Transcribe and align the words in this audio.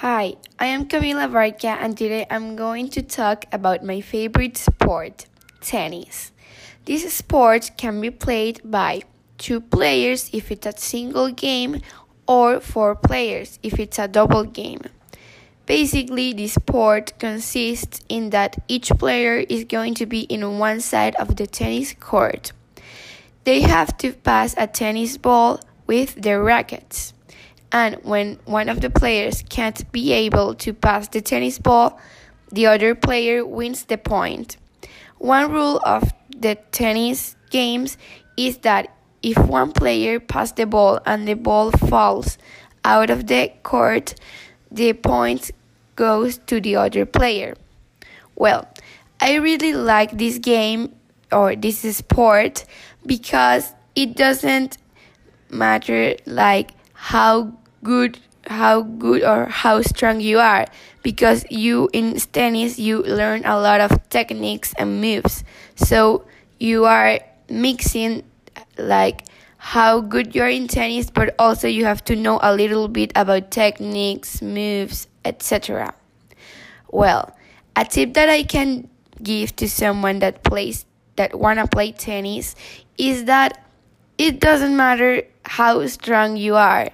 Hi, 0.00 0.34
I 0.58 0.66
am 0.66 0.88
Camila 0.88 1.32
Barca 1.32 1.68
and 1.68 1.96
today 1.96 2.26
I'm 2.28 2.54
going 2.54 2.90
to 2.90 3.02
talk 3.02 3.46
about 3.50 3.82
my 3.82 4.02
favorite 4.02 4.58
sport, 4.58 5.24
tennis. 5.62 6.32
This 6.84 7.10
sport 7.14 7.70
can 7.78 8.02
be 8.02 8.10
played 8.10 8.60
by 8.62 9.04
two 9.38 9.58
players 9.58 10.28
if 10.34 10.50
it's 10.50 10.66
a 10.66 10.76
single 10.76 11.30
game 11.30 11.80
or 12.28 12.60
four 12.60 12.94
players 12.94 13.58
if 13.62 13.78
it's 13.78 13.98
a 13.98 14.06
double 14.06 14.44
game. 14.44 14.82
Basically, 15.64 16.34
this 16.34 16.52
sport 16.52 17.18
consists 17.18 18.02
in 18.10 18.28
that 18.36 18.62
each 18.68 18.90
player 18.98 19.46
is 19.48 19.64
going 19.64 19.94
to 19.94 20.04
be 20.04 20.24
in 20.24 20.58
one 20.58 20.80
side 20.80 21.14
of 21.14 21.36
the 21.36 21.46
tennis 21.46 21.94
court. 21.94 22.52
They 23.44 23.62
have 23.62 23.96
to 23.96 24.12
pass 24.12 24.54
a 24.58 24.66
tennis 24.66 25.16
ball 25.16 25.60
with 25.86 26.16
their 26.16 26.42
rackets 26.42 27.14
and 27.72 27.96
when 28.02 28.38
one 28.44 28.68
of 28.68 28.80
the 28.80 28.90
players 28.90 29.42
can't 29.48 29.90
be 29.92 30.12
able 30.12 30.54
to 30.56 30.72
pass 30.72 31.08
the 31.08 31.20
tennis 31.20 31.58
ball, 31.58 31.98
the 32.50 32.66
other 32.66 32.94
player 32.94 33.44
wins 33.44 33.84
the 33.84 33.98
point. 33.98 34.56
One 35.18 35.50
rule 35.50 35.80
of 35.84 36.12
the 36.30 36.56
tennis 36.70 37.36
games 37.50 37.96
is 38.36 38.58
that 38.58 38.94
if 39.22 39.38
one 39.38 39.72
player 39.72 40.20
passes 40.20 40.52
the 40.52 40.66
ball 40.66 41.00
and 41.06 41.26
the 41.26 41.34
ball 41.34 41.70
falls 41.72 42.38
out 42.84 43.10
of 43.10 43.26
the 43.26 43.52
court, 43.62 44.14
the 44.70 44.92
point 44.92 45.50
goes 45.96 46.38
to 46.46 46.60
the 46.60 46.76
other 46.76 47.06
player. 47.06 47.54
Well, 48.36 48.68
I 49.20 49.36
really 49.36 49.72
like 49.72 50.18
this 50.18 50.38
game 50.38 50.94
or 51.32 51.56
this 51.56 51.80
sport 51.96 52.64
because 53.04 53.74
it 53.94 54.14
doesn't 54.14 54.76
matter 55.48 56.16
like 56.26 56.75
how 56.96 57.52
good 57.84 58.18
how 58.46 58.82
good 58.82 59.24
or 59.24 59.46
how 59.46 59.82
strong 59.82 60.20
you 60.20 60.38
are. 60.38 60.66
Because 61.02 61.44
you 61.50 61.88
in 61.92 62.16
tennis 62.32 62.78
you 62.78 63.02
learn 63.02 63.44
a 63.44 63.58
lot 63.60 63.80
of 63.80 64.08
techniques 64.08 64.74
and 64.78 65.00
moves. 65.00 65.44
So 65.76 66.24
you 66.58 66.84
are 66.84 67.20
mixing 67.48 68.24
like 68.78 69.22
how 69.58 70.00
good 70.00 70.34
you 70.34 70.42
are 70.42 70.48
in 70.48 70.68
tennis 70.68 71.10
but 71.10 71.34
also 71.38 71.66
you 71.66 71.84
have 71.84 72.04
to 72.04 72.14
know 72.14 72.38
a 72.42 72.54
little 72.54 72.88
bit 72.88 73.10
about 73.16 73.50
techniques 73.50 74.40
moves 74.40 75.08
etc 75.24 75.92
well 76.90 77.34
a 77.74 77.84
tip 77.84 78.14
that 78.14 78.28
i 78.28 78.42
can 78.42 78.88
give 79.22 79.54
to 79.56 79.68
someone 79.68 80.18
that 80.20 80.44
plays 80.44 80.84
that 81.16 81.38
wanna 81.38 81.66
play 81.66 81.90
tennis 81.90 82.54
is 82.98 83.24
that 83.24 83.64
it 84.18 84.40
doesn't 84.40 84.76
matter 84.76 85.22
how 85.46 85.86
strong 85.86 86.36
you 86.36 86.56
are. 86.56 86.90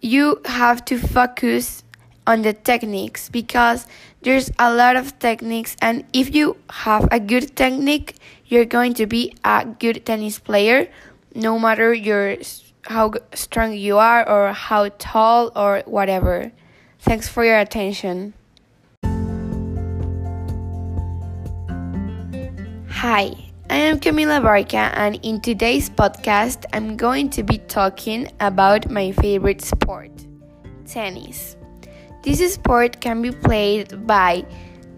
You 0.00 0.40
have 0.46 0.84
to 0.86 0.98
focus 0.98 1.84
on 2.26 2.42
the 2.42 2.52
techniques 2.52 3.28
because 3.28 3.86
there's 4.22 4.50
a 4.58 4.72
lot 4.72 4.96
of 4.96 5.18
techniques 5.18 5.76
and 5.82 6.04
if 6.12 6.34
you 6.34 6.56
have 6.70 7.08
a 7.10 7.18
good 7.18 7.56
technique 7.56 8.16
you're 8.46 8.64
going 8.64 8.94
to 8.94 9.06
be 9.06 9.34
a 9.44 9.66
good 9.78 10.06
tennis 10.06 10.38
player 10.38 10.86
no 11.34 11.58
matter 11.58 11.92
your 11.92 12.36
how 12.84 13.12
strong 13.34 13.72
you 13.72 13.98
are 13.98 14.28
or 14.28 14.52
how 14.52 14.88
tall 14.98 15.50
or 15.54 15.82
whatever. 15.86 16.52
Thanks 16.98 17.28
for 17.28 17.44
your 17.44 17.58
attention. 17.58 18.34
Hi 22.88 23.51
I 23.72 23.76
am 23.76 24.00
Camila 24.00 24.42
Barca, 24.42 24.92
and 25.00 25.18
in 25.22 25.40
today's 25.40 25.88
podcast, 25.88 26.66
I'm 26.74 26.94
going 26.94 27.30
to 27.30 27.42
be 27.42 27.56
talking 27.56 28.30
about 28.38 28.90
my 28.90 29.12
favorite 29.12 29.62
sport 29.62 30.10
tennis. 30.84 31.56
This 32.22 32.52
sport 32.52 33.00
can 33.00 33.22
be 33.22 33.30
played 33.30 34.06
by 34.06 34.44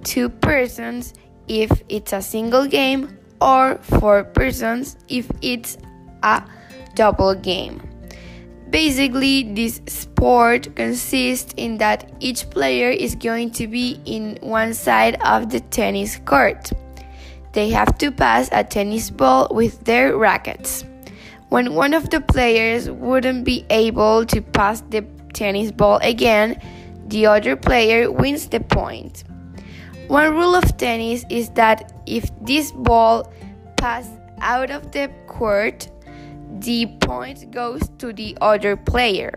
two 0.02 0.28
persons 0.28 1.14
if 1.46 1.70
it's 1.88 2.12
a 2.12 2.20
single 2.20 2.66
game, 2.66 3.16
or 3.40 3.78
four 3.80 4.24
persons 4.24 4.96
if 5.06 5.30
it's 5.40 5.78
a 6.24 6.42
double 6.96 7.36
game. 7.36 7.80
Basically, 8.70 9.54
this 9.54 9.82
sport 9.86 10.74
consists 10.74 11.54
in 11.56 11.78
that 11.78 12.10
each 12.18 12.50
player 12.50 12.90
is 12.90 13.14
going 13.14 13.52
to 13.52 13.68
be 13.68 14.00
in 14.04 14.36
one 14.40 14.74
side 14.74 15.14
of 15.22 15.50
the 15.50 15.60
tennis 15.60 16.18
court 16.24 16.72
they 17.54 17.70
have 17.70 17.96
to 17.98 18.10
pass 18.10 18.48
a 18.52 18.62
tennis 18.62 19.10
ball 19.10 19.48
with 19.50 19.84
their 19.84 20.16
rackets. 20.16 20.84
When 21.48 21.74
one 21.74 21.94
of 21.94 22.10
the 22.10 22.20
players 22.20 22.90
wouldn't 22.90 23.44
be 23.44 23.64
able 23.70 24.26
to 24.26 24.42
pass 24.42 24.80
the 24.90 25.02
tennis 25.32 25.70
ball 25.70 25.98
again, 26.02 26.60
the 27.06 27.26
other 27.26 27.54
player 27.54 28.10
wins 28.10 28.48
the 28.48 28.60
point. 28.60 29.24
One 30.08 30.34
rule 30.34 30.54
of 30.54 30.76
tennis 30.76 31.24
is 31.30 31.48
that 31.50 31.92
if 32.06 32.28
this 32.40 32.72
ball 32.72 33.32
passes 33.76 34.18
out 34.40 34.70
of 34.70 34.90
the 34.90 35.10
court, 35.28 35.88
the 36.58 36.86
point 37.00 37.50
goes 37.52 37.88
to 37.98 38.12
the 38.12 38.36
other 38.40 38.76
player. 38.76 39.32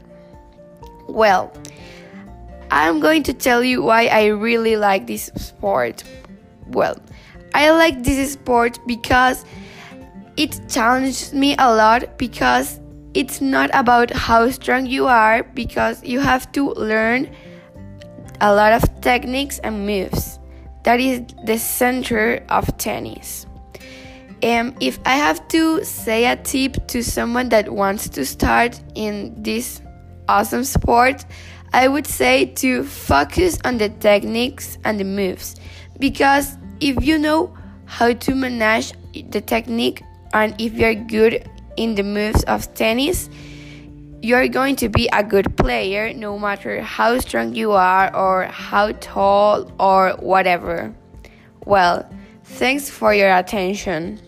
Well, 1.07 1.53
I'm 2.71 2.99
going 2.99 3.23
to 3.23 3.33
tell 3.33 3.63
you 3.63 3.83
why 3.83 4.07
I 4.07 4.25
really 4.25 4.75
like 4.75 5.07
this 5.07 5.31
sport. 5.35 6.03
Well, 6.67 6.97
I 7.53 7.71
like 7.71 8.03
this 8.03 8.33
sport 8.33 8.79
because 8.85 9.45
it 10.35 10.59
challenges 10.69 11.33
me 11.33 11.55
a 11.57 11.73
lot 11.73 12.17
because 12.17 12.79
it's 13.13 13.41
not 13.41 13.69
about 13.73 14.11
how 14.11 14.49
strong 14.51 14.85
you 14.85 15.07
are 15.07 15.43
because 15.43 16.03
you 16.03 16.19
have 16.19 16.51
to 16.51 16.71
learn 16.73 17.29
a 18.41 18.53
lot 18.53 18.73
of 18.73 19.01
techniques 19.01 19.59
and 19.59 19.85
moves. 19.85 20.39
That 20.83 20.99
is 20.99 21.21
the 21.45 21.57
center 21.57 22.45
of 22.49 22.77
tennis. 22.77 23.47
Um, 24.43 24.75
if 24.79 24.99
I 25.05 25.15
have 25.15 25.47
to 25.47 25.83
say 25.83 26.27
a 26.27 26.35
tip 26.35 26.87
to 26.89 27.03
someone 27.03 27.49
that 27.49 27.73
wants 27.73 28.07
to 28.09 28.25
start 28.25 28.79
in 28.93 29.33
this 29.41 29.81
awesome 30.29 30.63
sport, 30.63 31.25
I 31.73 31.87
would 31.87 32.05
say 32.05 32.45
to 32.45 32.83
focus 32.83 33.57
on 33.65 33.79
the 33.79 33.89
techniques 33.89 34.77
and 34.83 34.99
the 34.99 35.03
moves 35.03 35.55
because 35.99 36.55
if 36.79 37.03
you 37.03 37.17
know 37.17 37.55
how 37.85 38.13
to 38.13 38.35
manage 38.35 38.93
the 39.13 39.41
technique 39.41 40.03
and 40.33 40.53
if 40.59 40.73
you're 40.73 40.95
good 40.95 41.49
in 41.77 41.95
the 41.95 42.03
moves 42.03 42.43
of 42.43 42.73
tennis, 42.73 43.29
you're 44.21 44.47
going 44.47 44.75
to 44.75 44.89
be 44.89 45.07
a 45.13 45.23
good 45.23 45.55
player 45.57 46.13
no 46.13 46.37
matter 46.37 46.81
how 46.81 47.17
strong 47.19 47.55
you 47.55 47.71
are 47.71 48.13
or 48.15 48.45
how 48.45 48.91
tall 48.93 49.71
or 49.79 50.11
whatever. 50.19 50.93
Well, 51.65 52.09
thanks 52.43 52.89
for 52.89 53.13
your 53.13 53.33
attention. 53.35 54.19